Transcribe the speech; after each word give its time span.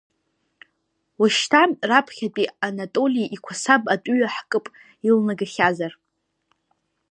Уашьҭа, 1.19 1.61
раԥхьатәи 1.89 2.51
Анатоли 2.67 3.25
иқәасаб 3.35 3.83
атәыҩа 3.93 4.29
ҳкып, 4.35 4.65
илнагахьазар! 5.07 5.93